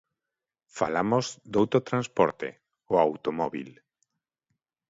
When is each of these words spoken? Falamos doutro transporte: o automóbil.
Falamos 0.77 1.25
doutro 1.53 1.79
transporte: 1.89 2.47
o 2.91 2.93
automóbil. 3.05 3.69